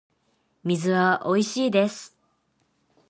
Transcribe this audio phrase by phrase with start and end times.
[0.63, 2.17] 水はおいしいです